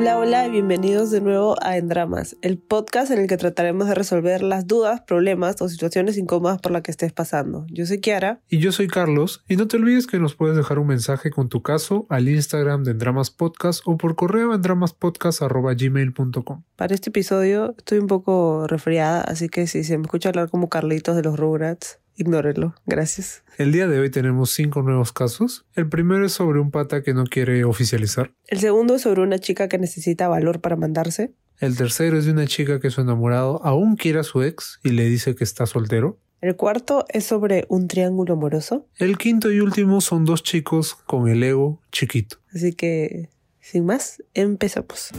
[0.00, 3.94] Hola, hola y bienvenidos de nuevo a Endramas, el podcast en el que trataremos de
[3.94, 7.66] resolver las dudas, problemas o situaciones incómodas por las que estés pasando.
[7.68, 8.40] Yo soy Kiara.
[8.48, 9.44] Y yo soy Carlos.
[9.46, 12.82] Y no te olvides que nos puedes dejar un mensaje con tu caso al Instagram
[12.82, 16.62] de Endramas Podcast o por correo endramaspodcast.gmail.com.
[16.76, 20.70] Para este episodio estoy un poco resfriada, así que si se me escucha hablar como
[20.70, 23.42] Carlitos de los Rugrats, Ignórenlo, gracias.
[23.56, 25.64] El día de hoy tenemos cinco nuevos casos.
[25.74, 28.34] El primero es sobre un pata que no quiere oficializar.
[28.46, 31.32] El segundo es sobre una chica que necesita valor para mandarse.
[31.60, 34.90] El tercero es de una chica que su enamorado aún quiere a su ex y
[34.90, 36.18] le dice que está soltero.
[36.42, 38.86] El cuarto es sobre un triángulo amoroso.
[38.98, 42.36] El quinto y último son dos chicos con el ego chiquito.
[42.54, 43.30] Así que,
[43.60, 45.10] sin más, empezamos.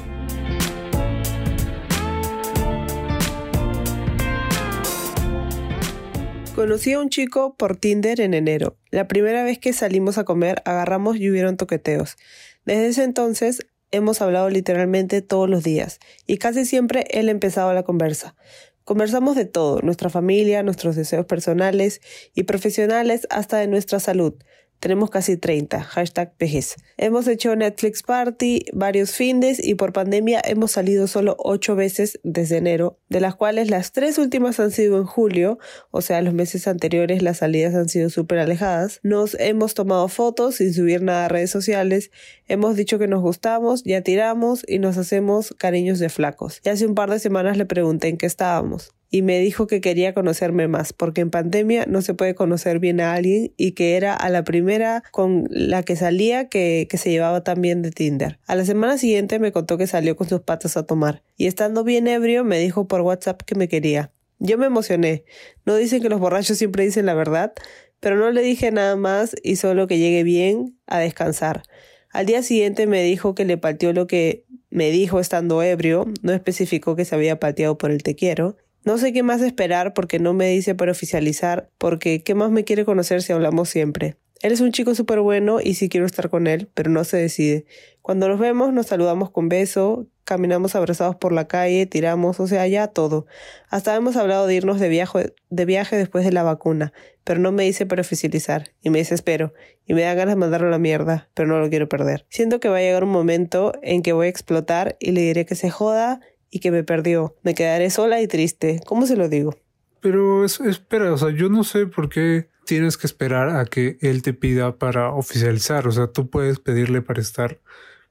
[6.55, 8.75] Conocí a un chico por Tinder en enero.
[8.91, 12.17] La primera vez que salimos a comer agarramos y hubieron toqueteos.
[12.65, 17.83] Desde ese entonces hemos hablado literalmente todos los días y casi siempre él empezaba la
[17.83, 18.35] conversa.
[18.83, 22.01] Conversamos de todo, nuestra familia, nuestros deseos personales
[22.35, 24.33] y profesionales hasta de nuestra salud.
[24.81, 26.75] Tenemos casi 30, hashtag vejez.
[26.97, 32.57] Hemos hecho Netflix Party, varios findes y por pandemia hemos salido solo 8 veces desde
[32.57, 35.59] enero, de las cuales las tres últimas han sido en julio,
[35.91, 38.99] o sea, los meses anteriores las salidas han sido súper alejadas.
[39.03, 42.09] Nos hemos tomado fotos sin subir nada a redes sociales,
[42.47, 46.59] hemos dicho que nos gustamos, ya tiramos y nos hacemos cariños de flacos.
[46.65, 49.81] Y hace un par de semanas le pregunté en qué estábamos y me dijo que
[49.81, 53.97] quería conocerme más, porque en pandemia no se puede conocer bien a alguien y que
[53.97, 58.39] era a la primera con la que salía que, que se llevaba también de Tinder.
[58.47, 61.83] A la semana siguiente me contó que salió con sus patas a tomar y estando
[61.83, 64.11] bien ebrio me dijo por WhatsApp que me quería.
[64.39, 65.25] Yo me emocioné.
[65.65, 67.53] No dicen que los borrachos siempre dicen la verdad,
[67.99, 71.63] pero no le dije nada más y solo que llegue bien a descansar.
[72.11, 76.31] Al día siguiente me dijo que le pateó lo que me dijo estando ebrio, no
[76.31, 80.19] especificó que se había pateado por el te quiero, no sé qué más esperar porque
[80.19, 84.15] no me dice para oficializar, porque ¿qué más me quiere conocer si hablamos siempre?
[84.41, 87.17] Él es un chico súper bueno y sí quiero estar con él, pero no se
[87.17, 87.65] decide.
[88.01, 92.65] Cuando nos vemos nos saludamos con beso, caminamos abrazados por la calle, tiramos, o sea,
[92.67, 93.27] ya todo.
[93.69, 96.91] Hasta hemos hablado de irnos de viaje, de viaje después de la vacuna,
[97.23, 99.53] pero no me dice para oficializar, y me desespero,
[99.85, 102.25] y me da ganas de mandarlo a la mierda, pero no lo quiero perder.
[102.29, 105.45] Siento que va a llegar un momento en que voy a explotar y le diré
[105.45, 107.35] que se joda y que me perdió.
[107.41, 108.81] Me quedaré sola y triste.
[108.85, 109.55] ¿Cómo se lo digo?
[110.01, 114.21] Pero espera, o sea, yo no sé por qué tienes que esperar a que él
[114.21, 115.87] te pida para oficializar.
[115.87, 117.59] O sea, tú puedes pedirle para estar,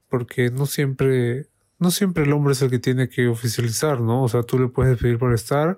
[0.09, 1.47] porque no siempre,
[1.79, 4.23] no siempre el hombre es el que tiene que oficializar, ¿no?
[4.23, 5.77] O sea, tú le puedes pedir para estar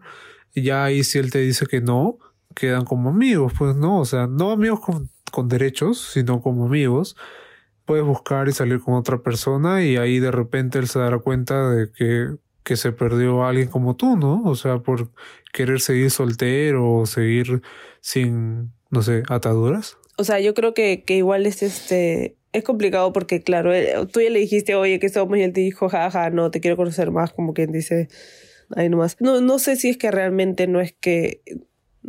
[0.53, 2.17] y ya ahí si él te dice que no,
[2.55, 7.15] quedan como amigos, pues no, o sea, no amigos con, con derechos, sino como amigos
[7.85, 11.69] puedes buscar y salir con otra persona y ahí de repente él se dará cuenta
[11.69, 14.41] de que que se perdió alguien como tú, ¿no?
[14.43, 15.09] O sea, por
[15.51, 17.61] querer seguir soltero o seguir
[18.01, 19.97] sin, no sé, ataduras.
[20.17, 23.71] O sea, yo creo que, que igual es este es complicado porque, claro,
[24.07, 26.77] tú ya le dijiste, oye, que somos, y él te dijo, jaja, no, te quiero
[26.77, 28.07] conocer más, como quien dice,
[28.75, 29.17] ahí nomás.
[29.19, 31.41] No, no sé si es que realmente no es que,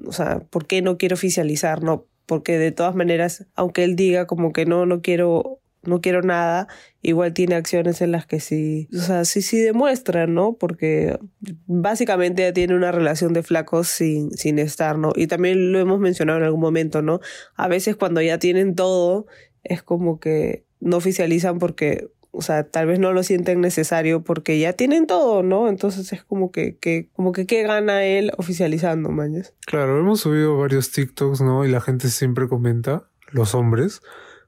[0.06, 1.82] o sea, ¿por qué no quiero oficializar?
[1.82, 6.22] No, porque de todas maneras, aunque él diga como que no, no quiero no quiero
[6.22, 6.68] nada,
[7.02, 10.54] igual tiene acciones en las que sí, o sea, sí, sí demuestran, ¿no?
[10.54, 11.18] Porque
[11.66, 15.12] básicamente ya tiene una relación de flacos sin, sin estar, ¿no?
[15.14, 17.20] Y también lo hemos mencionado en algún momento, ¿no?
[17.56, 19.26] A veces cuando ya tienen todo,
[19.64, 24.58] es como que no oficializan porque, o sea, tal vez no lo sienten necesario porque
[24.58, 25.68] ya tienen todo, ¿no?
[25.68, 29.54] Entonces es como que, que como que qué gana él oficializando, mañas.
[29.66, 31.64] Claro, hemos subido varios TikToks, ¿no?
[31.64, 34.02] Y la gente siempre comenta, los hombres,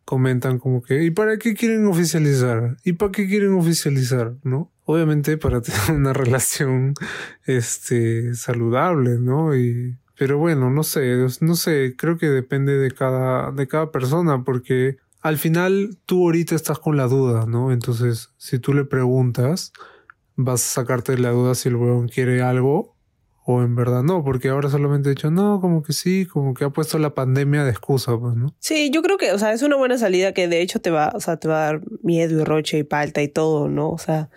[0.06, 2.76] comentan como que, ¿y para qué quieren oficializar?
[2.84, 4.36] ¿Y para qué quieren oficializar?
[4.44, 4.72] ¿No?
[4.84, 6.94] Obviamente para tener una relación,
[7.44, 9.54] este, saludable, ¿no?
[9.54, 14.44] Y, pero bueno, no sé, no sé, creo que depende de cada, de cada persona,
[14.44, 17.72] porque al final tú ahorita estás con la duda, ¿no?
[17.72, 19.72] Entonces, si tú le preguntas,
[20.36, 22.95] vas a sacarte la duda si el weón quiere algo
[23.48, 26.64] o en verdad no, porque ahora solamente he dicho, no, como que sí, como que
[26.64, 28.52] ha puesto la pandemia de excusa, pues, ¿no?
[28.58, 31.12] Sí, yo creo que, o sea, es una buena salida que de hecho te va,
[31.14, 33.90] o sea, te va a dar miedo y roche y palta y todo, ¿no?
[33.90, 34.30] O sea,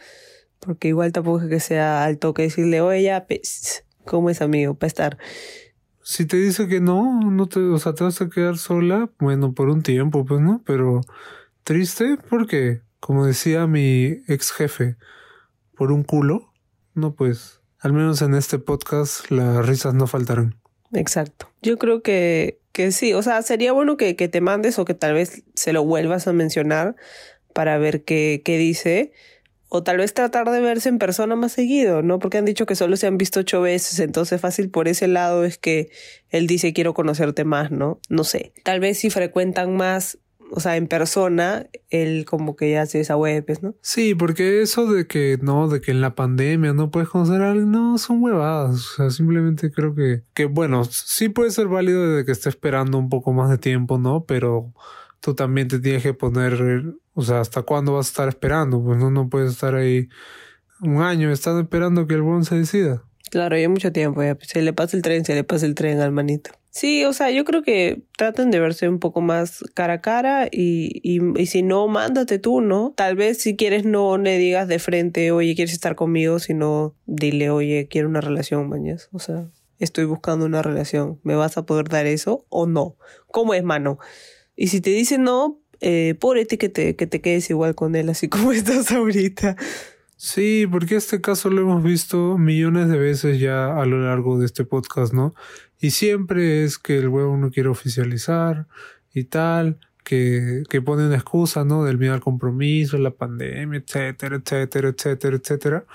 [0.60, 4.76] porque igual tampoco es que sea alto que decirle, oye, ya, pues, ¿cómo es amigo?
[4.76, 5.18] Para estar.
[6.04, 9.54] Si te dice que no, no te, o sea, te vas a quedar sola, bueno,
[9.54, 10.62] por un tiempo, pues, ¿no?
[10.68, 11.02] Pero
[11.64, 14.98] triste, porque, como decía mi ex jefe,
[15.76, 16.54] por un culo,
[16.94, 20.56] no, pues al menos en este podcast las risas no faltarán.
[20.94, 21.50] Exacto.
[21.62, 24.94] Yo creo que, que sí, o sea, sería bueno que, que te mandes o que
[24.94, 26.96] tal vez se lo vuelvas a mencionar
[27.54, 29.12] para ver qué, qué dice.
[29.72, 32.18] o tal vez tratar de verse en persona más seguido, ¿no?
[32.18, 35.46] Porque han dicho que solo se han visto ocho veces, entonces fácil por ese lado
[35.46, 35.90] es que
[36.30, 38.00] él dice quiero conocerte más, ¿no?
[38.10, 38.52] No sé.
[38.64, 40.18] Tal vez si frecuentan más,
[40.52, 43.76] o sea, en persona, él como que ya hace esa web, ¿no?
[43.82, 47.52] Sí, porque eso de que no, de que en la pandemia no puedes conocer a
[47.52, 48.76] alguien, no, son huevadas.
[48.76, 52.98] O sea, simplemente creo que, que bueno, sí puede ser válido desde que esté esperando
[52.98, 54.26] un poco más de tiempo, ¿no?
[54.26, 54.74] Pero
[55.20, 58.84] tú también te tienes que poner, o sea, ¿hasta cuándo vas a estar esperando?
[58.84, 60.10] Pues no, no puedes estar ahí
[60.82, 63.04] un año estando esperando que el buen se decida.
[63.30, 66.00] Claro, ya mucho tiempo, ya se le pasa el tren, se le pasa el tren
[66.00, 66.52] al manito.
[66.72, 70.48] Sí, o sea, yo creo que traten de verse un poco más cara a cara
[70.52, 72.94] y, y, y, si no, mándate tú, ¿no?
[72.96, 76.38] Tal vez si quieres no le digas de frente, oye, ¿quieres estar conmigo?
[76.38, 79.10] Sino dile, oye, quiero una relación, mañas.
[79.12, 79.50] O sea,
[79.80, 81.20] estoy buscando una relación.
[81.24, 82.98] ¿Me vas a poder dar eso o no?
[83.32, 83.98] ¿Cómo es, mano?
[84.56, 86.16] Y si te dice no, eh,
[86.48, 89.56] ti que te, que te quedes igual con él, así como estás ahorita.
[90.22, 94.48] Sí, porque este caso lo hemos visto millones de veces ya a lo largo de
[94.48, 95.34] este podcast, ¿no?
[95.80, 98.68] Y siempre es que el huevo no quiere oficializar
[99.14, 101.86] y tal, que, que pone una excusa, ¿no?
[101.86, 105.86] Del miedo al compromiso, la pandemia, etcétera, etcétera, etcétera, etcétera.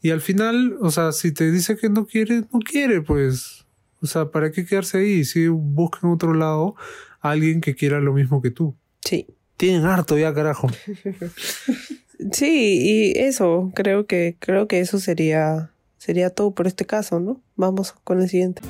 [0.00, 3.66] Y al final, o sea, si te dice que no quiere, no quiere, pues.
[4.00, 5.26] O sea, ¿para qué quedarse ahí?
[5.26, 6.76] Si buscan otro lado,
[7.20, 8.74] alguien que quiera lo mismo que tú.
[9.04, 9.26] Sí.
[9.58, 10.68] Tienen harto ya, carajo.
[12.32, 17.40] sí, y eso, creo que, creo que eso sería, sería todo por este caso, ¿no?
[17.56, 18.62] Vamos con el siguiente.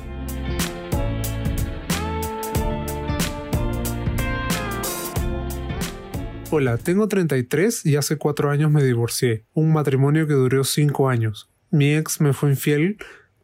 [6.49, 9.43] Hola, tengo 33 y hace cuatro años me divorcié.
[9.53, 11.49] Un matrimonio que duró cinco años.
[11.71, 12.97] Mi ex me fue infiel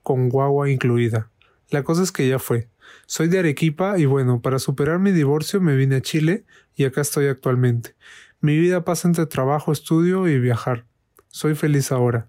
[0.03, 1.29] con guagua incluida.
[1.69, 2.69] La cosa es que ya fue.
[3.05, 6.45] Soy de Arequipa y bueno, para superar mi divorcio me vine a Chile
[6.75, 7.95] y acá estoy actualmente.
[8.43, 10.85] Mi vida pasa entre trabajo, estudio y viajar.
[11.29, 12.27] Soy feliz ahora.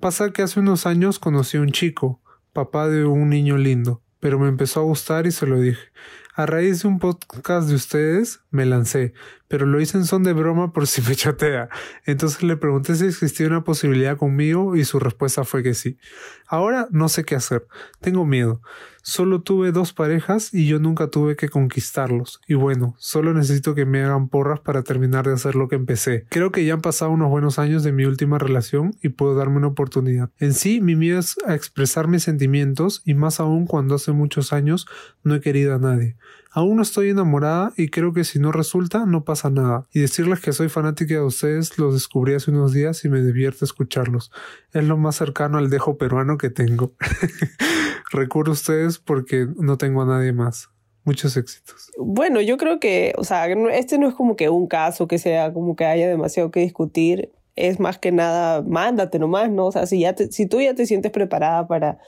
[0.00, 2.22] Pasa que hace unos años conocí a un chico,
[2.54, 5.92] papá de un niño lindo, pero me empezó a gustar y se lo dije.
[6.34, 9.12] A raíz de un podcast de ustedes me lancé,
[9.48, 11.68] pero lo hice en son de broma por si me chatea.
[12.06, 15.98] Entonces le pregunté si existía una posibilidad conmigo y su respuesta fue que sí.
[16.46, 17.66] Ahora no sé qué hacer.
[18.00, 18.62] Tengo miedo.
[19.02, 22.40] Solo tuve dos parejas y yo nunca tuve que conquistarlos.
[22.46, 26.26] Y bueno, solo necesito que me hagan porras para terminar de hacer lo que empecé.
[26.28, 29.56] Creo que ya han pasado unos buenos años de mi última relación y puedo darme
[29.56, 30.30] una oportunidad.
[30.38, 34.52] En sí, mi miedo es a expresar mis sentimientos y más aún cuando hace muchos
[34.52, 34.86] años
[35.22, 36.16] no he querido a nadie.
[36.52, 39.86] Aún no estoy enamorada y creo que si no resulta no pasa nada.
[39.92, 43.64] Y decirles que soy fanática de ustedes los descubrí hace unos días y me divierte
[43.64, 44.32] escucharlos.
[44.72, 46.92] Es lo más cercano al dejo peruano que tengo.
[48.10, 50.70] Recurro a ustedes porque no tengo a nadie más.
[51.04, 51.90] Muchos éxitos.
[51.96, 55.52] Bueno, yo creo que, o sea, este no es como que un caso que sea
[55.52, 57.30] como que haya demasiado que discutir.
[57.54, 59.66] Es más que nada, mándate nomás, ¿no?
[59.66, 61.98] O sea, si, ya si tú ya te sientes preparada para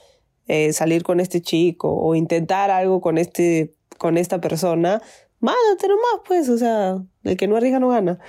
[0.47, 5.01] eh, salir con este chico o intentar algo con este con esta persona,
[5.39, 8.19] mándate nomás, pues, o sea, el que no arriesga no gana.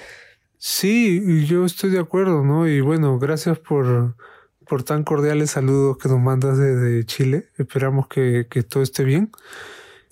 [0.57, 2.69] Sí, yo estoy de acuerdo, ¿no?
[2.69, 4.15] Y bueno, gracias por,
[4.69, 7.49] por tan cordiales saludos que nos mandas desde Chile.
[7.59, 9.33] Esperamos que, que todo esté bien.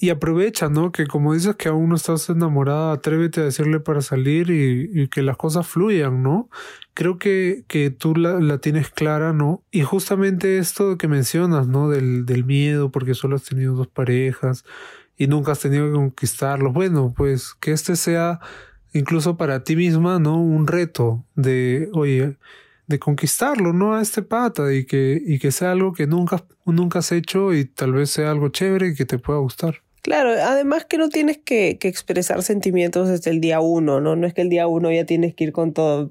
[0.00, 0.90] Y aprovecha, ¿no?
[0.90, 5.06] Que como dices que aún no estás enamorada, atrévete a decirle para salir y, y
[5.06, 6.50] que las cosas fluyan, ¿no?
[6.92, 9.62] Creo que, que tú la, la, tienes clara, ¿no?
[9.70, 11.88] Y justamente esto que mencionas, ¿no?
[11.88, 14.64] Del, del miedo, porque solo has tenido dos parejas
[15.22, 16.72] y nunca has tenido que conquistarlo.
[16.72, 18.40] Bueno, pues que este sea
[18.92, 20.42] incluso para ti misma, ¿no?
[20.42, 22.38] Un reto de, oye,
[22.88, 23.94] de conquistarlo, ¿no?
[23.94, 27.66] A este pata y que, y que sea algo que nunca, nunca has hecho y
[27.66, 29.76] tal vez sea algo chévere y que te pueda gustar.
[30.02, 34.16] Claro, además que no tienes que, que expresar sentimientos desde el día uno, ¿no?
[34.16, 36.10] No es que el día uno ya tienes que ir con todo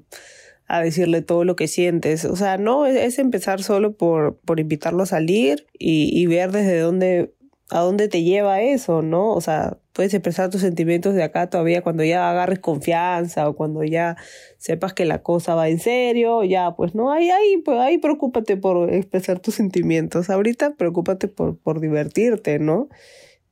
[0.68, 2.24] a decirle todo lo que sientes.
[2.24, 6.78] O sea, no, es, empezar solo por, por invitarlo a salir y, y ver desde
[6.78, 7.34] dónde
[7.72, 9.30] a dónde te lleva eso, ¿no?
[9.32, 13.82] O sea, puedes expresar tus sentimientos de acá todavía cuando ya agarres confianza o cuando
[13.82, 14.16] ya
[14.58, 18.58] sepas que la cosa va en serio, ya, pues no, ahí, ahí, pues ahí preocúpate
[18.58, 20.28] por expresar tus sentimientos.
[20.28, 22.90] Ahorita preocúpate por, por divertirte, ¿no?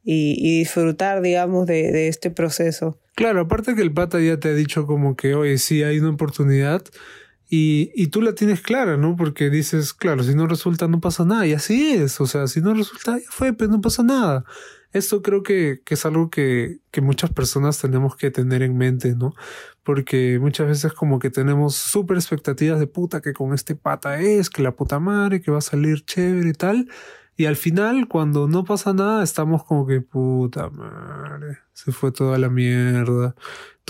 [0.03, 2.99] Y, disfrutar, digamos, de, de este proceso.
[3.15, 6.11] Claro, aparte que el pata ya te ha dicho como que, oye, sí hay una
[6.11, 6.83] oportunidad,
[7.53, 9.17] y, y tú la tienes clara, ¿no?
[9.17, 11.49] Porque dices, claro, si no resulta no pasa nada.
[11.49, 14.45] Y así es, o sea, si no resulta, ya fue, pues no pasa nada.
[14.93, 19.17] Esto creo que, que es algo que, que muchas personas tenemos que tener en mente,
[19.17, 19.35] ¿no?
[19.83, 24.49] Porque muchas veces como que tenemos súper expectativas de puta que con este pata es,
[24.49, 26.89] que la puta madre, que va a salir chévere y tal.
[27.37, 32.39] Y al final, cuando no pasa nada, estamos como que puta madre, se fue toda
[32.39, 33.35] la mierda,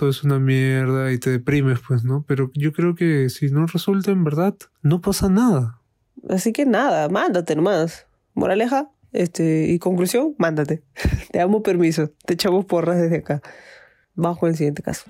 [0.00, 2.25] todo es una mierda y te deprimes, pues, ¿no?
[2.26, 5.78] Pero yo creo que si no resulta en verdad, no pasa nada.
[6.30, 8.07] Así que nada, mándate nomás.
[8.33, 10.83] Moraleja, este, y conclusión, mándate.
[11.30, 13.42] te damos permiso, te echamos porras desde acá.
[14.14, 15.04] Vamos con el siguiente caso.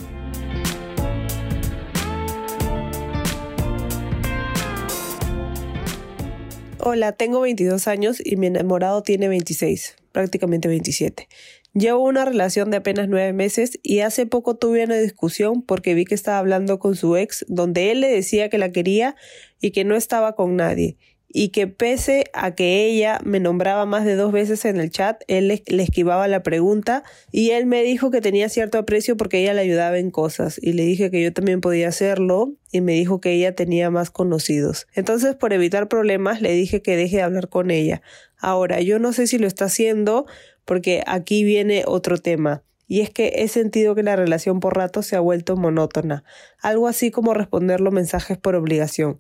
[6.80, 11.28] Hola, tengo 22 años y mi enamorado tiene 26, prácticamente 27.
[11.73, 16.05] Llevo una relación de apenas nueve meses y hace poco tuve una discusión porque vi
[16.05, 19.15] que estaba hablando con su ex donde él le decía que la quería
[19.61, 20.97] y que no estaba con nadie
[21.33, 25.23] y que pese a que ella me nombraba más de dos veces en el chat,
[25.29, 29.55] él le, esquivaba la pregunta y él me dijo que tenía cierto aprecio porque ella
[29.55, 33.21] le ayudaba en cosas y le dije que yo también podía hacerlo y me dijo
[33.21, 34.87] que ella tenía más conocidos.
[34.95, 38.03] Entonces, por evitar problemas, le dije que deje de hablar con ella.
[38.39, 40.27] Ahora, yo no sé si lo está haciendo
[40.71, 42.62] porque aquí viene otro tema.
[42.87, 46.23] Y es que he sentido que la relación por rato se ha vuelto monótona,
[46.62, 49.19] algo así como responder los mensajes por obligación.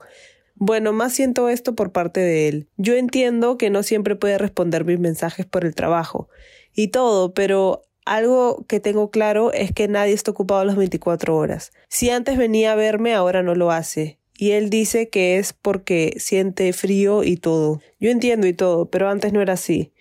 [0.54, 2.68] Bueno, más siento esto por parte de él.
[2.76, 6.28] Yo entiendo que no siempre puede responder mis mensajes por el trabajo
[6.72, 11.72] y todo, pero algo que tengo claro es que nadie está ocupado las 24 horas.
[11.88, 14.20] Si antes venía a verme, ahora no lo hace.
[14.38, 17.80] Y él dice que es porque siente frío y todo.
[17.98, 19.92] Yo entiendo y todo, pero antes no era así.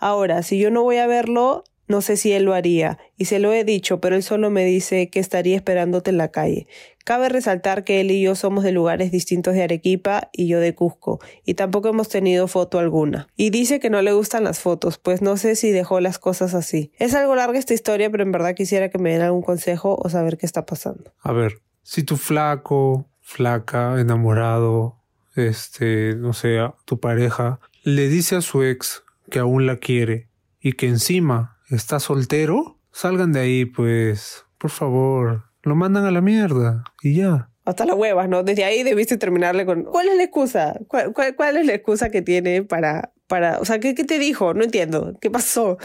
[0.00, 3.40] Ahora, si yo no voy a verlo, no sé si él lo haría, y se
[3.40, 6.68] lo he dicho, pero él solo me dice que estaría esperándote en la calle.
[7.04, 10.74] Cabe resaltar que él y yo somos de lugares distintos de Arequipa y yo de
[10.74, 13.26] Cusco, y tampoco hemos tenido foto alguna.
[13.36, 16.54] Y dice que no le gustan las fotos, pues no sé si dejó las cosas
[16.54, 16.92] así.
[16.98, 20.08] Es algo larga esta historia, pero en verdad quisiera que me den algún consejo o
[20.08, 21.12] saber qué está pasando.
[21.20, 24.96] A ver, si tu flaco, flaca, enamorado,
[25.34, 30.28] este, no sé, tu pareja, le dice a su ex que aún la quiere
[30.60, 36.20] y que encima está soltero, salgan de ahí, pues, por favor, lo mandan a la
[36.20, 37.48] mierda y ya.
[37.64, 38.42] Hasta las huevas, ¿no?
[38.42, 39.84] Desde ahí debiste terminarle con...
[39.84, 40.78] ¿Cuál es la excusa?
[40.88, 43.12] ¿Cuál, cuál, es la excusa que tiene para...
[43.26, 44.54] para o sea, ¿qué, ¿qué, te dijo?
[44.54, 45.16] No entiendo.
[45.20, 45.78] ¿Qué pasó?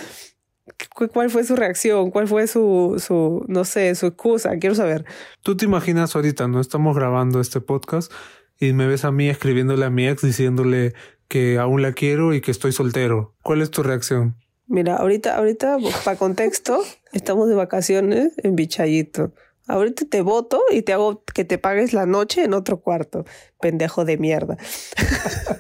[1.14, 2.10] ¿Cuál fue su reacción?
[2.10, 4.58] ¿Cuál fue su, su, no sé, su excusa?
[4.58, 5.06] Quiero saber.
[5.44, 6.60] Tú te imaginas ahorita, ¿no?
[6.60, 8.12] Estamos grabando este podcast
[8.60, 10.94] y me ves a mí escribiéndole a mi ex diciéndole
[11.28, 13.34] que aún la quiero y que estoy soltero.
[13.42, 14.36] ¿Cuál es tu reacción?
[14.68, 16.82] Mira, ahorita, ahorita, para contexto,
[17.14, 19.34] estamos de vacaciones en Bichayito.
[19.68, 23.26] Ahorita te voto y te hago que te pagues la noche en otro cuarto.
[23.60, 24.58] Pendejo de mierda.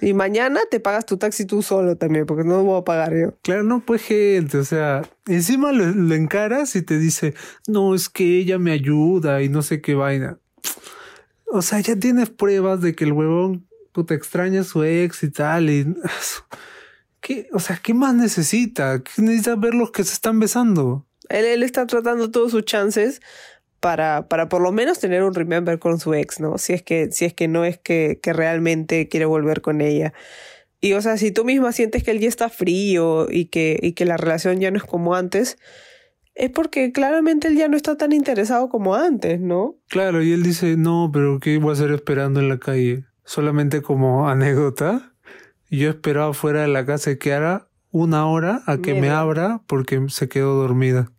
[0.00, 3.16] y mañana te pagas tu taxi tú solo también, porque no lo voy a pagar
[3.16, 3.34] yo.
[3.42, 7.34] Claro, no, pues gente, o sea, encima lo, lo encaras y te dice,
[7.66, 10.38] no, es que ella me ayuda y no sé qué vaina.
[11.56, 15.30] O sea, ya tienes pruebas de que el huevón puta extraña a su ex y
[15.30, 15.86] tal, y
[17.20, 19.04] ¿Qué, o sea, ¿qué más necesita?
[19.04, 21.06] ¿Qué necesita ver los que se están besando?
[21.28, 23.22] Él, está tratando todos sus chances
[23.78, 26.58] para, para por lo menos tener un remember con su ex, ¿no?
[26.58, 30.12] Si es que, si es que no es que, que realmente quiere volver con ella.
[30.80, 33.92] Y o sea, si tú misma sientes que él ya está frío y que, y
[33.92, 35.56] que la relación ya no es como antes,
[36.34, 39.76] es porque claramente él ya no está tan interesado como antes, ¿no?
[39.88, 43.04] Claro, y él dice, no, pero ¿qué voy a hacer esperando en la calle?
[43.24, 45.14] Solamente como anécdota
[45.70, 50.00] yo esperaba fuera de la casa que hará una hora a que me abra porque
[50.08, 51.10] se quedó dormida.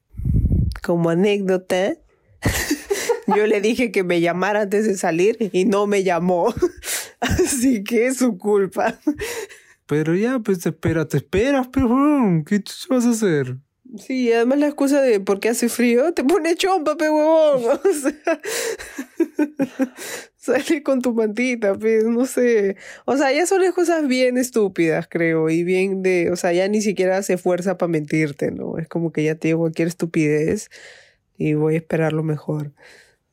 [0.84, 1.94] Como anécdota,
[3.28, 6.54] yo le dije que me llamara antes de salir y no me llamó.
[7.20, 9.00] Así que es su culpa.
[9.88, 11.90] Pero ya, pues te espera, te esperas, pero
[12.46, 13.58] ¿qué vas a hacer?
[13.98, 17.80] Sí, además la excusa de por qué hace frío, te pone chompa, pe huevón.
[20.38, 22.78] O sea, sale con tu mantita, pues, no sé.
[23.06, 26.82] O sea, ya son cosas bien estúpidas, creo, y bien de, o sea, ya ni
[26.82, 28.78] siquiera hace fuerza para mentirte, ¿no?
[28.78, 30.70] Es como que ya te digo cualquier estupidez
[31.38, 32.74] y voy a esperar lo mejor.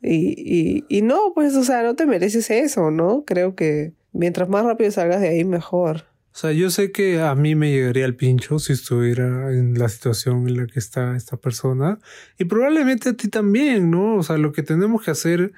[0.03, 3.25] Y, y, y no, pues, o sea, no te mereces eso, ¿no?
[3.25, 6.07] Creo que mientras más rápido salgas de ahí, mejor.
[6.35, 9.91] O sea, yo sé que a mí me llegaría el pincho si estuviera en la
[9.91, 11.99] situación en la que está esta persona
[12.39, 14.17] y probablemente a ti también, ¿no?
[14.17, 15.53] O sea, lo que tenemos que hacer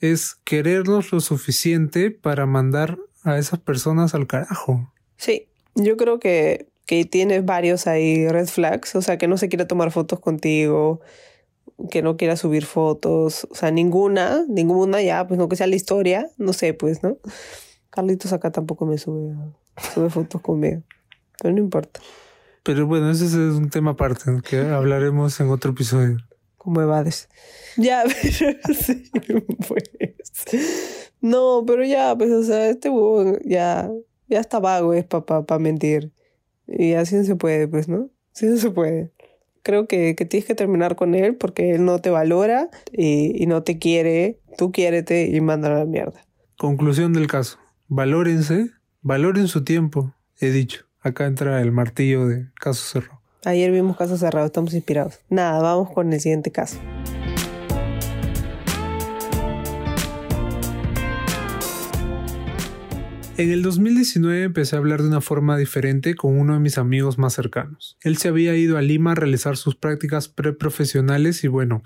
[0.00, 4.92] es querernos lo suficiente para mandar a esas personas al carajo.
[5.16, 9.48] Sí, yo creo que, que tienes varios ahí red flags, o sea, que no se
[9.48, 11.00] quiera tomar fotos contigo,
[11.90, 15.76] que no quiera subir fotos, o sea, ninguna, ninguna ya, pues no que sea la
[15.76, 17.16] historia, no sé, pues, ¿no?
[17.90, 19.34] Carlitos acá tampoco me sube
[19.94, 20.82] sube fotos conmigo.
[21.40, 22.00] Pero no importa.
[22.62, 26.18] Pero bueno, ese es un tema aparte que hablaremos en otro episodio.
[26.56, 27.28] Como evades.
[27.76, 29.10] Ya, pero sí,
[29.66, 29.84] pues.
[31.20, 33.90] No, pero ya, pues, o sea, este huevo ya,
[34.28, 36.12] Ya está vago es para mentir.
[36.66, 38.10] Y así no se puede, pues, ¿no?
[38.34, 39.12] Así no se puede.
[39.62, 43.46] Creo que, que tienes que terminar con él porque él no te valora y, y
[43.46, 44.40] no te quiere.
[44.56, 46.20] Tú quiérete y mándalo a la mierda.
[46.58, 47.58] Conclusión del caso.
[47.86, 50.84] Valórense, valoren su tiempo, he dicho.
[51.00, 53.20] Acá entra el martillo de caso cerrado.
[53.44, 55.20] Ayer vimos caso cerrado, estamos inspirados.
[55.28, 56.78] Nada, vamos con el siguiente caso.
[63.36, 67.18] En el 2019 empecé a hablar de una forma diferente con uno de mis amigos
[67.18, 67.96] más cercanos.
[68.02, 71.84] Él se había ido a Lima a realizar sus prácticas preprofesionales y bueno,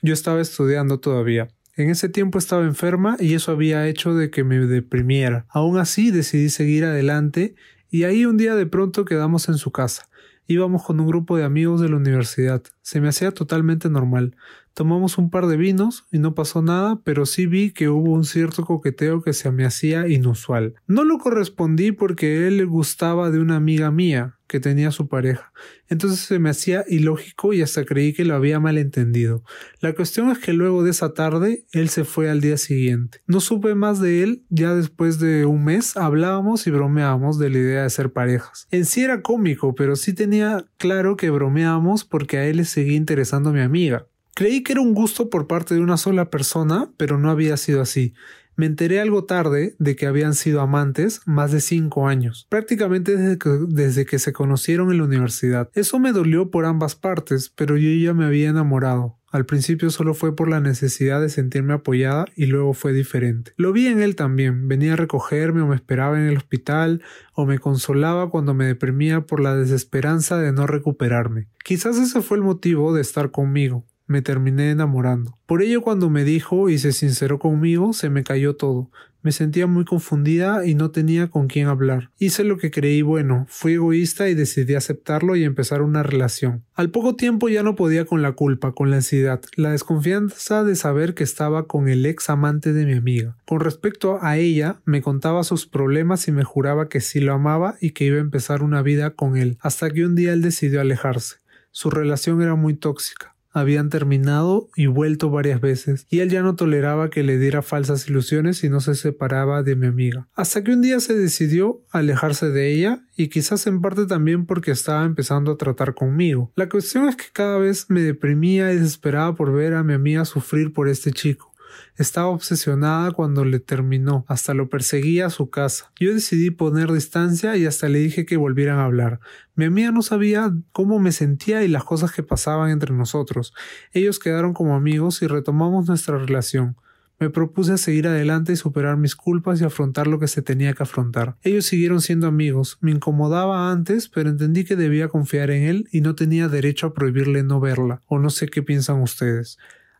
[0.00, 1.48] yo estaba estudiando todavía.
[1.76, 5.44] En ese tiempo estaba enferma y eso había hecho de que me deprimiera.
[5.50, 7.54] Aún así decidí seguir adelante
[7.90, 10.08] y ahí un día de pronto quedamos en su casa.
[10.46, 12.62] Íbamos con un grupo de amigos de la universidad.
[12.80, 14.36] Se me hacía totalmente normal.
[14.72, 18.24] Tomamos un par de vinos y no pasó nada, pero sí vi que hubo un
[18.24, 20.76] cierto coqueteo que se me hacía inusual.
[20.86, 25.52] No lo correspondí porque él gustaba de una amiga mía, que tenía su pareja.
[25.88, 29.42] Entonces se me hacía ilógico y hasta creí que lo había malentendido.
[29.80, 33.20] La cuestión es que luego de esa tarde él se fue al día siguiente.
[33.26, 37.58] No supe más de él, ya después de un mes hablábamos y bromeábamos de la
[37.58, 38.66] idea de ser parejas.
[38.70, 42.96] En sí era cómico, pero sí tenía claro que bromeábamos porque a él le seguía
[42.96, 44.06] interesando mi amiga.
[44.34, 47.80] Creí que era un gusto por parte de una sola persona, pero no había sido
[47.80, 48.12] así.
[48.56, 54.06] Me enteré algo tarde de que habían sido amantes más de cinco años, prácticamente desde
[54.06, 55.68] que, se conocieron en la universidad.
[55.74, 59.18] Eso me dolió por ambas partes, pero yo ya me había enamorado.
[59.30, 63.52] Al principio solo fue por la necesidad de sentirme apoyada y luego fue diferente.
[63.58, 67.02] Lo vi en él también, venía a recogerme o me esperaba en el hospital
[67.34, 71.48] o me consolaba cuando me deprimía por la desesperanza de no recuperarme.
[71.62, 75.38] Quizás ese fue el motivo de estar conmigo, me terminé enamorando.
[75.46, 78.90] Por ello cuando me dijo y se sinceró conmigo, se me cayó todo.
[79.26, 82.10] Me sentía muy confundida y no tenía con quién hablar.
[82.16, 86.62] Hice lo que creí bueno, fui egoísta y decidí aceptarlo y empezar una relación.
[86.74, 90.76] Al poco tiempo ya no podía con la culpa, con la ansiedad, la desconfianza de
[90.76, 93.36] saber que estaba con el ex amante de mi amiga.
[93.46, 97.74] Con respecto a ella, me contaba sus problemas y me juraba que sí lo amaba
[97.80, 100.80] y que iba a empezar una vida con él, hasta que un día él decidió
[100.80, 101.38] alejarse.
[101.72, 106.56] Su relación era muy tóxica habían terminado y vuelto varias veces, y él ya no
[106.56, 110.28] toleraba que le diera falsas ilusiones y no se separaba de mi amiga.
[110.34, 114.72] Hasta que un día se decidió alejarse de ella, y quizás en parte también porque
[114.72, 116.52] estaba empezando a tratar conmigo.
[116.54, 120.26] La cuestión es que cada vez me deprimía y desesperaba por ver a mi amiga
[120.26, 121.55] sufrir por este chico.
[121.96, 125.92] Estaba obsesionada cuando le terminó, hasta lo perseguía a su casa.
[125.98, 129.20] Yo decidí poner distancia y hasta le dije que volvieran a hablar.
[129.54, 133.54] Mi amiga no sabía cómo me sentía y las cosas que pasaban entre nosotros.
[133.92, 136.76] Ellos quedaron como amigos y retomamos nuestra relación.
[137.18, 140.82] Me propuse seguir adelante y superar mis culpas y afrontar lo que se tenía que
[140.82, 141.36] afrontar.
[141.42, 142.76] Ellos siguieron siendo amigos.
[142.82, 146.92] Me incomodaba antes, pero entendí que debía confiar en él y no tenía derecho a
[146.92, 148.02] prohibirle no verla.
[148.06, 149.56] O no sé qué piensan ustedes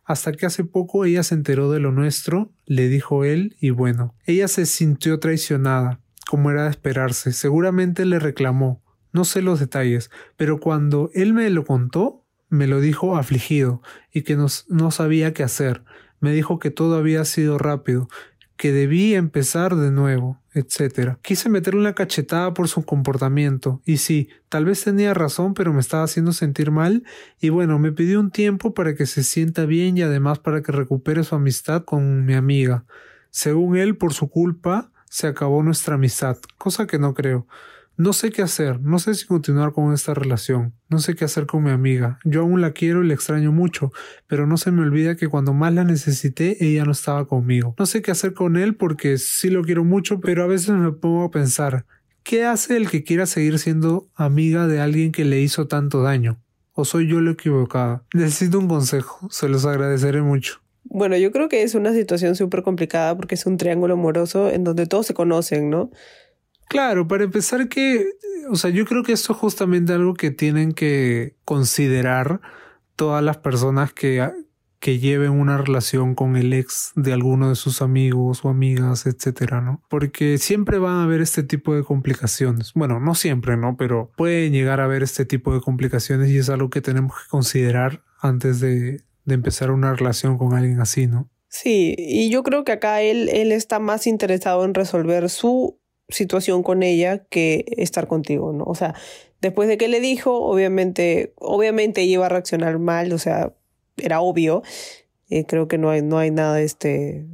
[0.07, 4.15] hasta que hace poco ella se enteró de lo nuestro, le dijo él, y bueno,
[4.25, 10.09] ella se sintió traicionada, como era de esperarse, seguramente le reclamó, no sé los detalles,
[10.37, 13.81] pero cuando él me lo contó, me lo dijo afligido
[14.13, 15.83] y que no sabía qué hacer.
[16.21, 18.07] Me dijo que todo había sido rápido,
[18.57, 21.17] que debí empezar de nuevo, etc.
[21.21, 25.79] Quise meterle una cachetada por su comportamiento, y sí, tal vez tenía razón, pero me
[25.79, 27.03] estaba haciendo sentir mal,
[27.39, 30.71] y bueno, me pidió un tiempo para que se sienta bien y además para que
[30.71, 32.85] recupere su amistad con mi amiga.
[33.29, 37.47] Según él, por su culpa, se acabó nuestra amistad, cosa que no creo.
[37.99, 41.47] No sé qué hacer, no sé si continuar con esta relación, no sé qué hacer
[41.47, 42.19] con mi amiga.
[42.23, 43.91] Yo aún la quiero y la extraño mucho,
[44.27, 47.73] pero no se me olvida que cuando más la necesité ella no estaba conmigo.
[47.79, 50.91] No sé qué hacer con él porque sí lo quiero mucho, pero a veces me
[50.91, 51.87] pongo a pensar,
[52.21, 56.39] ¿qué hace el que quiera seguir siendo amiga de alguien que le hizo tanto daño?
[56.73, 58.03] ¿O soy yo lo equivocada?
[58.13, 60.61] Necesito un consejo, se los agradeceré mucho.
[60.83, 64.63] Bueno, yo creo que es una situación súper complicada porque es un triángulo amoroso en
[64.63, 65.89] donde todos se conocen, ¿no?
[66.69, 68.05] Claro, para empezar que,
[68.49, 72.41] o sea, yo creo que esto es justamente algo que tienen que considerar
[72.95, 74.29] todas las personas que,
[74.79, 79.61] que lleven una relación con el ex de alguno de sus amigos o amigas, etcétera,
[79.61, 79.81] ¿no?
[79.89, 82.73] Porque siempre van a haber este tipo de complicaciones.
[82.73, 83.77] Bueno, no siempre, ¿no?
[83.77, 87.29] Pero pueden llegar a haber este tipo de complicaciones y es algo que tenemos que
[87.29, 91.29] considerar antes de, de empezar una relación con alguien así, ¿no?
[91.49, 96.63] Sí, y yo creo que acá él, él está más interesado en resolver su situación
[96.63, 98.63] con ella que estar contigo, ¿no?
[98.65, 98.95] O sea,
[99.41, 103.53] después de que le dijo, obviamente, obviamente ella iba a reaccionar mal, o sea,
[103.97, 104.63] era obvio.
[105.29, 107.25] Eh, creo que no hay, no hay nada este,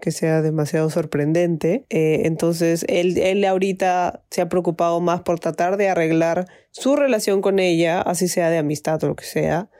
[0.00, 1.86] que sea demasiado sorprendente.
[1.90, 7.42] Eh, entonces, él, él ahorita se ha preocupado más por tratar de arreglar su relación
[7.42, 9.70] con ella, así sea de amistad o lo que sea.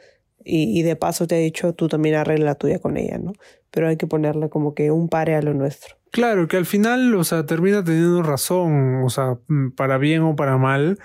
[0.45, 3.33] Y, y de paso te ha dicho, tú también arregla la tuya con ella, ¿no?
[3.71, 6.02] Pero hay que ponerle como que un pare a lo nuestro.
[6.13, 9.39] Claro, que al final, o sea, termina teniendo razón, o sea,
[9.77, 10.99] para bien o para mal,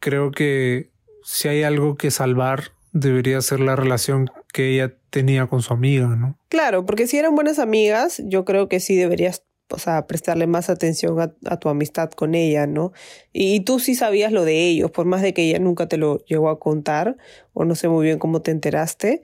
[0.00, 0.90] creo que
[1.22, 6.08] si hay algo que salvar, debería ser la relación que ella tenía con su amiga,
[6.08, 6.38] ¿no?
[6.50, 10.68] Claro, porque si eran buenas amigas, yo creo que sí deberías, o sea, prestarle más
[10.68, 12.92] atención a, tu amistad con ella, ¿no?
[13.32, 16.22] Y, tú sí sabías lo de ellos, por más de que ella nunca te lo
[16.26, 17.16] llegó a contar,
[17.54, 19.22] o no sé muy bien cómo te enteraste,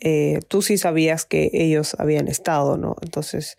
[0.00, 2.96] eh, tú sí sabías que ellos habían estado, ¿no?
[3.02, 3.58] Entonces,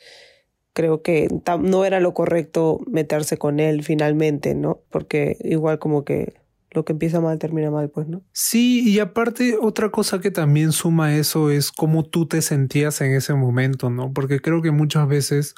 [0.73, 1.27] creo que
[1.62, 4.79] no era lo correcto meterse con él finalmente, ¿no?
[4.89, 6.33] Porque igual como que
[6.71, 8.23] lo que empieza mal termina mal, pues, ¿no?
[8.31, 13.13] Sí, y aparte otra cosa que también suma eso es cómo tú te sentías en
[13.13, 14.12] ese momento, ¿no?
[14.12, 15.55] Porque creo que muchas veces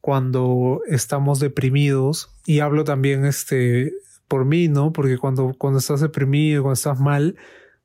[0.00, 3.92] cuando estamos deprimidos, y hablo también este
[4.28, 4.92] por mí, ¿no?
[4.92, 7.36] Porque cuando, cuando estás deprimido, cuando estás mal,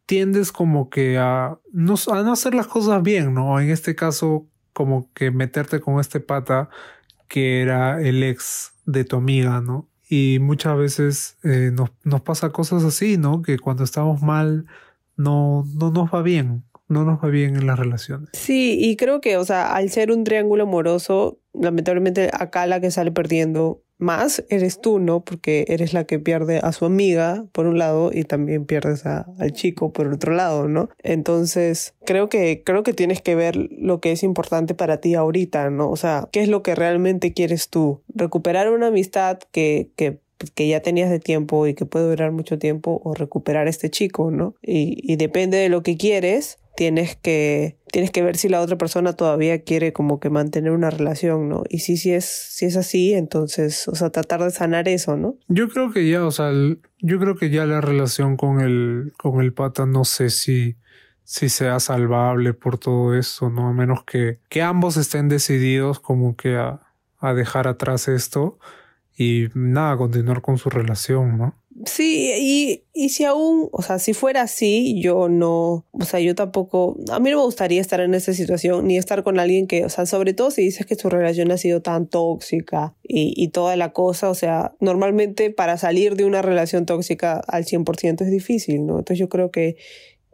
[0.06, 3.60] tiendes como que a no, a no hacer las cosas bien, ¿no?
[3.60, 6.70] En este caso, como que meterte con este pata
[7.30, 9.88] que era el ex de tu amiga, ¿no?
[10.10, 13.42] Y muchas veces eh, nos, nos, pasa cosas así, ¿no?
[13.42, 14.66] Que cuando estamos mal
[15.16, 18.30] no, no nos va bien, no nos va bien en las relaciones.
[18.34, 22.92] Sí, y creo que, o sea, al ser un triángulo amoroso, lamentablemente acá la que
[22.92, 25.24] sale perdiendo más eres tú, ¿no?
[25.24, 29.52] Porque eres la que pierde a su amiga por un lado y también pierdes al
[29.54, 30.90] chico por otro lado, ¿no?
[31.02, 35.70] Entonces, creo que creo que tienes que ver lo que es importante para ti ahorita,
[35.70, 35.90] ¿no?
[35.90, 38.02] O sea, ¿qué es lo que realmente quieres tú?
[38.14, 40.20] Recuperar una amistad que, que
[40.54, 43.90] que ya tenías de tiempo y que puede durar mucho tiempo o recuperar a este
[43.90, 44.54] chico, ¿no?
[44.62, 49.14] Y depende de lo que quieres, tienes que, tienes que ver si la otra persona
[49.14, 51.64] todavía quiere como que mantener una relación, ¿no?
[51.70, 55.38] Y si, si, es, si es así, entonces, o sea, tratar de sanar eso, ¿no?
[55.48, 56.52] Yo creo que ya, o sea,
[57.00, 60.78] yo creo que ya la relación con el, con el pata, no sé si,
[61.24, 63.70] si sea salvable por todo esto, ¿no?
[63.70, 66.82] A menos que, que ambos estén decididos como que a,
[67.20, 68.60] a dejar atrás esto
[69.18, 71.56] y nada, continuar con su relación, ¿no?
[71.86, 76.34] Sí, y, y si aún, o sea, si fuera así, yo no, o sea, yo
[76.34, 79.86] tampoco, a mí no me gustaría estar en esa situación, ni estar con alguien que,
[79.86, 83.50] o sea, sobre todo si dices que tu relación ha sido tan tóxica y, y
[83.50, 88.32] toda la cosa, o sea, normalmente para salir de una relación tóxica al 100% es
[88.32, 89.00] difícil, ¿no?
[89.00, 89.78] Entonces yo creo que,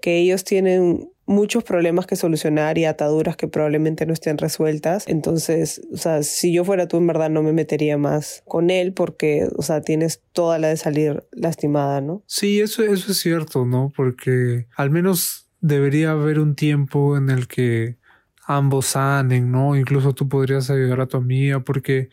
[0.01, 5.07] que ellos tienen muchos problemas que solucionar y ataduras que probablemente no estén resueltas.
[5.07, 8.93] Entonces, o sea, si yo fuera tú, en verdad no me metería más con él
[8.93, 12.23] porque, o sea, tienes toda la de salir lastimada, ¿no?
[12.27, 13.91] Sí, eso, eso es cierto, ¿no?
[13.95, 17.97] Porque al menos debería haber un tiempo en el que
[18.45, 19.75] ambos sanen, ¿no?
[19.75, 22.09] Incluso tú podrías ayudar a tu amiga porque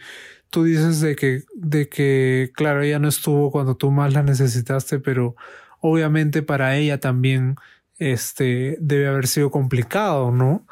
[0.50, 5.00] tú dices de que, de que, claro, ella no estuvo cuando tú más la necesitaste,
[5.00, 5.34] pero
[5.80, 7.56] obviamente para ella también
[7.98, 10.66] este, debe haber sido complicado, ¿no?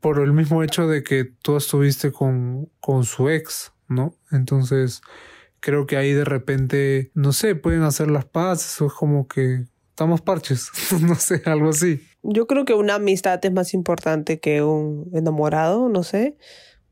[0.00, 4.14] Por el mismo hecho de que tú estuviste con, con su ex, ¿no?
[4.30, 5.02] Entonces,
[5.60, 9.64] creo que ahí de repente, no sé, pueden hacer las paces o es como que
[9.90, 12.02] estamos parches, no sé, algo así.
[12.22, 16.36] Yo creo que una amistad es más importante que un enamorado, no sé,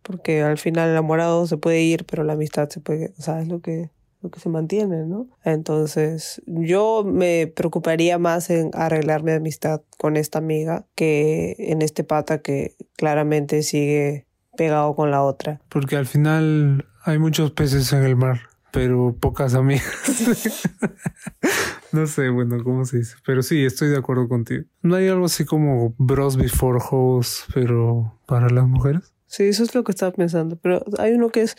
[0.02, 3.40] porque al final el enamorado se puede ir, pero la amistad se puede, o sea,
[3.40, 3.90] es lo que
[4.24, 5.28] lo que se mantiene, ¿no?
[5.44, 12.04] Entonces, yo me preocuparía más en arreglar mi amistad con esta amiga que en este
[12.04, 15.60] pata que claramente sigue pegado con la otra.
[15.68, 18.40] Porque al final hay muchos peces en el mar,
[18.72, 19.84] pero pocas amigas.
[21.92, 23.16] no sé, bueno, ¿cómo se dice?
[23.26, 24.64] Pero sí, estoy de acuerdo contigo.
[24.80, 29.12] ¿No hay algo así como bros before hoes, pero para las mujeres?
[29.26, 30.56] Sí, eso es lo que estaba pensando.
[30.56, 31.56] Pero hay uno que es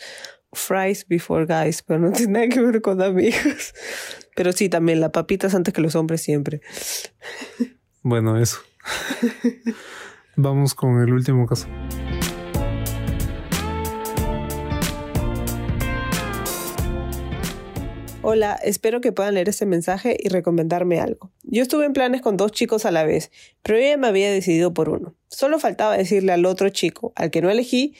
[0.52, 3.74] fries before guys, pero no tiene nada que ver con amigos.
[4.34, 6.60] Pero sí, también las papitas antes que los hombres siempre.
[8.02, 8.58] Bueno, eso.
[10.36, 11.66] Vamos con el último caso.
[18.28, 21.30] Hola, espero que puedan leer este mensaje y recomendarme algo.
[21.44, 23.30] Yo estuve en planes con dos chicos a la vez,
[23.62, 25.14] pero ella me había decidido por uno.
[25.28, 27.94] Solo faltaba decirle al otro chico, al que no elegí,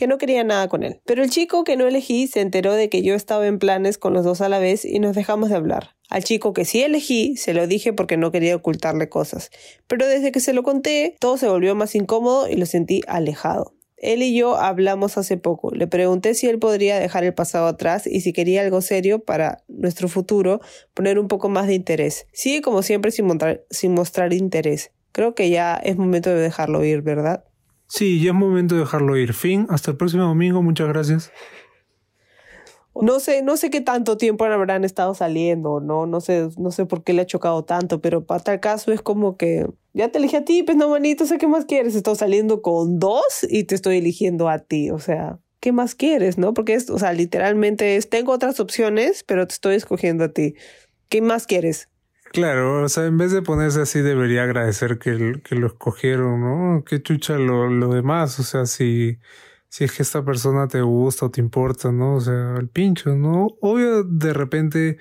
[0.00, 1.02] que no quería nada con él.
[1.04, 4.14] Pero el chico que no elegí se enteró de que yo estaba en planes con
[4.14, 5.90] los dos a la vez y nos dejamos de hablar.
[6.08, 9.50] Al chico que sí elegí se lo dije porque no quería ocultarle cosas.
[9.88, 13.74] Pero desde que se lo conté, todo se volvió más incómodo y lo sentí alejado.
[13.98, 15.70] Él y yo hablamos hace poco.
[15.70, 19.62] Le pregunté si él podría dejar el pasado atrás y si quería algo serio para
[19.68, 20.62] nuestro futuro,
[20.94, 22.26] poner un poco más de interés.
[22.32, 23.26] Sigue como siempre sin
[23.92, 24.92] mostrar, interés.
[25.12, 27.44] Creo que ya es momento de dejarlo ir, ¿verdad?
[27.90, 29.34] Sí, ya es momento de dejarlo ir.
[29.34, 31.32] Fin, hasta el próximo domingo, muchas gracias.
[32.94, 36.06] No sé, no sé qué tanto tiempo habrán estado saliendo, ¿no?
[36.06, 39.02] No sé, no sé por qué le ha chocado tanto, pero para tal caso es
[39.02, 41.96] como que ya te elegí a ti, pues no, manito, sé qué más quieres.
[41.96, 46.38] Estoy saliendo con dos y te estoy eligiendo a ti, o sea, ¿qué más quieres,
[46.38, 46.54] no?
[46.54, 50.54] Porque es, o sea, literalmente es, tengo otras opciones, pero te estoy escogiendo a ti.
[51.08, 51.88] ¿Qué más quieres?
[52.30, 55.12] Claro, o sea, en vez de ponerse así, debería agradecer que,
[55.50, 56.84] lo escogieron, ¿no?
[56.84, 59.18] Qué chucha lo, lo demás, o sea, si
[59.70, 62.16] si es que esta persona te gusta o te importa, ¿no?
[62.16, 63.46] O sea, el pincho, ¿no?
[63.60, 64.98] Obvio, de repente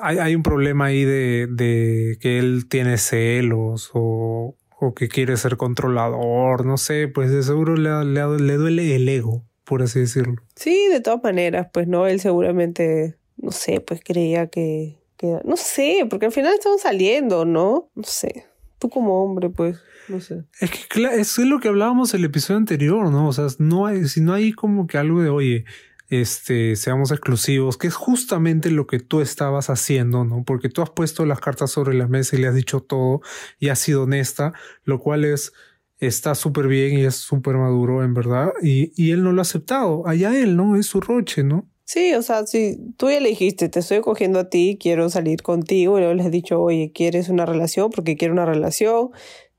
[0.00, 5.36] hay, hay un problema ahí de, de, que él tiene celos o, o, que quiere
[5.36, 10.00] ser controlador, no sé, pues de seguro le, le, le duele el ego, por así
[10.00, 10.36] decirlo.
[10.54, 14.98] Sí, de todas maneras, pues no, él seguramente, no sé, pues creía que,
[15.44, 17.90] no sé, porque al final estamos saliendo, ¿no?
[17.94, 18.46] No sé,
[18.78, 20.44] tú como hombre, pues no sé.
[20.60, 23.28] Es que es lo que hablábamos el episodio anterior, ¿no?
[23.28, 25.64] O sea, no hay, si no hay como que algo de, oye,
[26.08, 30.44] este, seamos exclusivos, que es justamente lo que tú estabas haciendo, ¿no?
[30.44, 33.20] Porque tú has puesto las cartas sobre la mesa y le has dicho todo
[33.58, 34.52] y has sido honesta,
[34.84, 35.52] lo cual es,
[35.98, 39.42] está súper bien y es súper maduro, en verdad, y, y él no lo ha
[39.42, 40.06] aceptado.
[40.06, 40.76] Allá él, ¿no?
[40.76, 41.68] Es su roche, ¿no?
[41.86, 45.42] Sí, o sea, si tú ya le dijiste, te estoy cogiendo a ti, quiero salir
[45.42, 47.90] contigo, y luego les has dicho, oye, ¿quieres una relación?
[47.92, 49.10] Porque quiero una relación.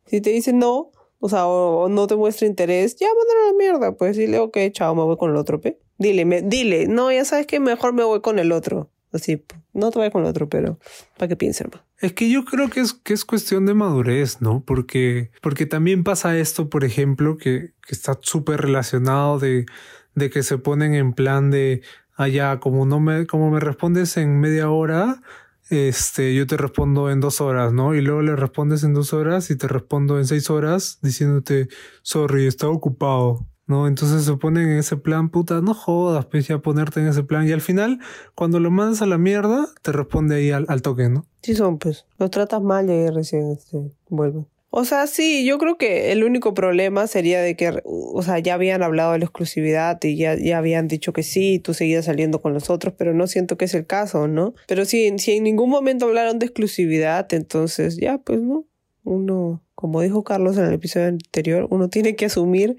[0.06, 3.58] Si te dice no, o sea, o, no te muestra interés, ya mándalo a la
[3.58, 3.98] mierda.
[3.98, 5.80] Pues dile, ok, chao, me voy con el otro, pe.
[5.98, 8.92] Dile, me, dile, no, ya sabes que mejor me voy con el otro.
[9.14, 9.42] Así,
[9.74, 10.80] no te vayas con el otro, pero
[11.18, 11.82] para que piensen más.
[12.02, 14.64] Es que yo creo que es, que es cuestión de madurez, ¿no?
[14.66, 19.66] Porque, porque también pasa esto, por ejemplo, que, que está súper relacionado de,
[20.14, 21.82] de que se ponen en plan de,
[22.18, 25.22] allá, como no me, como me respondes en media hora,
[25.70, 27.94] este, yo te respondo en dos horas, ¿no?
[27.94, 31.68] Y luego le respondes en dos horas y te respondo en seis horas diciéndote,
[32.02, 33.88] sorry, estaba ocupado, ¿no?
[33.88, 37.48] Entonces se ponen en ese plan, puta, no jodas, pues ya ponerte en ese plan.
[37.48, 38.00] Y al final,
[38.34, 41.26] cuando lo mandas a la mierda, te responde ahí al, al toque, ¿no?
[41.44, 42.06] Sí son, pues.
[42.18, 44.48] Lo tratas mal y ahí recién este, vuelven.
[44.70, 48.56] O sea, sí, yo creo que el único problema sería de que, o sea, ya
[48.56, 52.42] habían hablado de la exclusividad y ya, ya habían dicho que sí, tú seguías saliendo
[52.42, 54.56] con los otros, pero no siento que es el caso, ¿no?
[54.68, 58.66] Pero si, si en ningún momento hablaron de exclusividad, entonces ya, pues no.
[59.04, 62.76] Uno, como dijo Carlos en el episodio anterior, uno tiene que asumir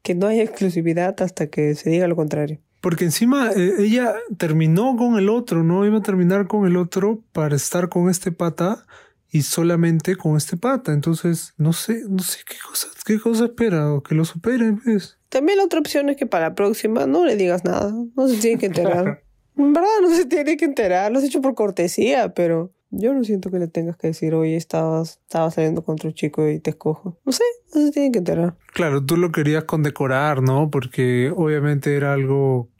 [0.00, 2.60] que no hay exclusividad hasta que se diga lo contrario.
[2.80, 5.84] Porque encima eh, ella terminó con el otro, ¿no?
[5.84, 8.86] Iba a terminar con el otro para estar con este pata
[9.30, 10.92] y solamente con este pata.
[10.92, 15.18] Entonces, no sé, no sé qué cosa, qué cosa espera o que lo superen, pues.
[15.28, 18.36] También la otra opción es que para la próxima no le digas nada, no se
[18.36, 19.22] tiene que enterar.
[19.56, 23.24] en verdad no se tiene que enterar, lo has hecho por cortesía, pero yo no
[23.24, 26.70] siento que le tengas que decir, oye, estabas, estabas saliendo con otro chico y te
[26.70, 27.18] escojo.
[27.24, 27.42] No sé,
[27.74, 28.56] no se tiene que enterar.
[28.72, 30.70] Claro, tú lo querías condecorar, ¿no?
[30.70, 32.70] Porque obviamente era algo,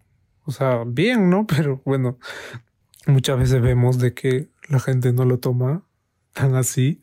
[0.45, 1.47] o sea, bien, ¿no?
[1.57, 2.19] Pero bueno,
[3.07, 5.85] muchas veces vemos de que la gente no lo toma
[6.37, 7.01] tan así.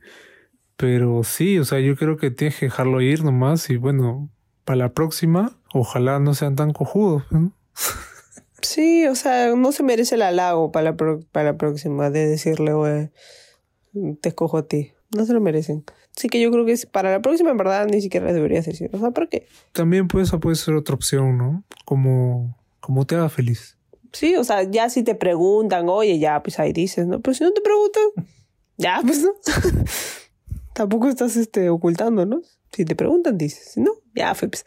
[0.78, 4.30] Pero sí, o sea, yo creo que tienes que dejarlo ir nomás y bueno,
[4.64, 7.24] para la próxima, ojalá no sean tan cojudos.
[8.62, 10.98] Sí, o sea, no se merece el halago para la,
[11.32, 13.10] para la próxima de decirle, güey,
[14.22, 14.94] te escojo a ti.
[15.16, 15.84] No se lo merecen.
[16.16, 18.90] Así que yo creo que para la próxima, en verdad, ni siquiera deberías decir.
[18.94, 19.48] O sea, ¿por qué?
[19.74, 21.64] También pues, esa puede ser otra opción, ¿no?
[21.86, 23.78] Como, como te haga feliz.
[24.14, 27.20] Sí, o sea, ya si te preguntan, oye, ya, pues ahí dices, ¿no?
[27.20, 28.04] Pero si no te preguntan,
[28.78, 29.34] ya, pues no.
[30.74, 32.42] Tampoco estás este, ocultando, ¿no?
[32.72, 34.48] Si te preguntan, dices, no, ya fue.
[34.50, 34.66] Pues.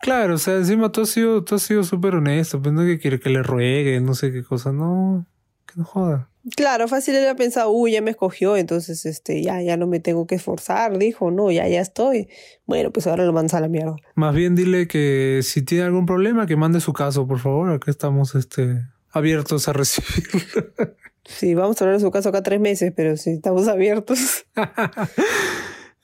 [0.00, 2.98] Claro, o sea, encima tú has sido, tú has sido súper honesto, pues no que
[2.98, 5.26] quiere que le ruegue, no sé qué cosa, no,
[5.66, 6.30] que no joda.
[6.56, 9.98] Claro, fácil él ha pensado, uy, ya me escogió, entonces este, ya, ya no me
[9.98, 12.28] tengo que esforzar, dijo, no, ya, ya estoy.
[12.66, 13.96] Bueno, pues ahora lo mandas a la mierda.
[14.14, 17.90] Más bien dile que si tiene algún problema, que mande su caso, por favor, acá
[17.90, 20.70] estamos este, abiertos a recibirlo.
[21.24, 24.44] Sí, vamos a hablar de su caso acá tres meses, pero sí, estamos abiertos.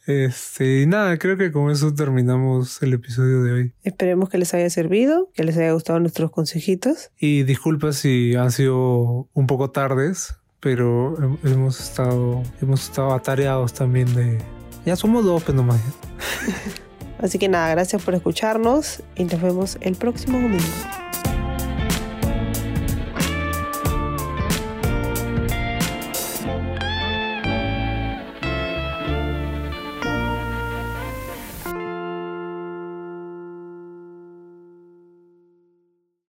[0.06, 3.72] Este, y nada, creo que con eso terminamos el episodio de hoy.
[3.84, 7.10] Esperemos que les haya servido, que les haya gustado nuestros consejitos.
[7.18, 14.12] Y disculpa si han sido un poco tardes, pero hemos estado, hemos estado atareados también
[14.14, 14.38] de.
[14.84, 15.80] Ya somos dos, pero nomás.
[17.18, 21.09] Así que nada, gracias por escucharnos y nos vemos el próximo domingo.